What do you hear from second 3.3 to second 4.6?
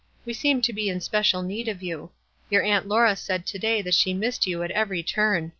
to day that she missed